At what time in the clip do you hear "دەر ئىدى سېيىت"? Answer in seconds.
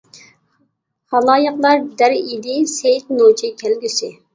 2.03-3.17